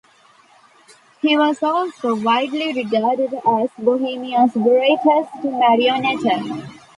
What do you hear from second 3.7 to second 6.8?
Bohemia's greatest marionnetter.